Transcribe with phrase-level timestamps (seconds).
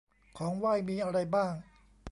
[0.37, 1.53] ของไหว้มีอะไรบ้าง